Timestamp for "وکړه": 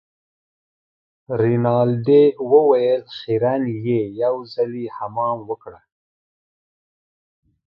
5.49-5.79